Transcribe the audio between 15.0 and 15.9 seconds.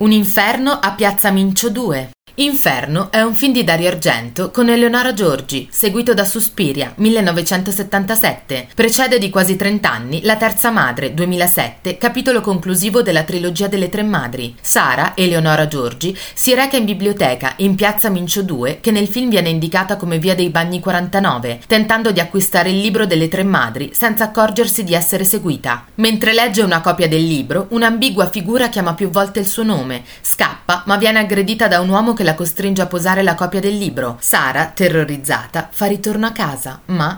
Eleonora